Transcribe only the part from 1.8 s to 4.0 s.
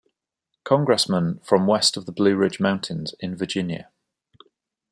of the Blue Ridge mountains in Virginia.